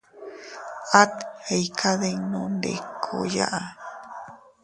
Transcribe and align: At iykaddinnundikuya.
At 1.01 1.13
iykaddinnundikuya. 1.57 3.47